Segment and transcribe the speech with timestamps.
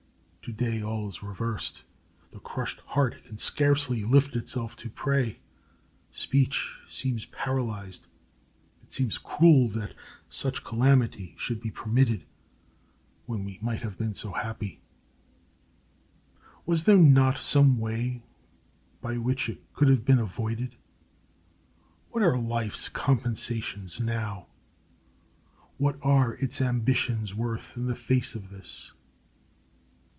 [0.45, 1.83] To day all is reversed.
[2.31, 5.39] The crushed heart can scarcely lift itself to pray;
[6.11, 8.07] speech seems paralyzed.
[8.81, 9.93] It seems cruel that
[10.29, 12.25] such calamity should be permitted,
[13.27, 14.81] when we might have been so happy.
[16.65, 18.23] Was there not some way
[18.99, 20.75] by which it could have been avoided?
[22.09, 24.47] What are life's compensations now?
[25.77, 28.91] What are its ambitions worth in the face of this?